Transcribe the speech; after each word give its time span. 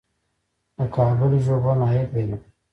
د 0.77 0.79
کابل 0.95 1.31
ژوبڼ 1.45 1.77
عاید 1.87 2.09
لري 2.17 2.37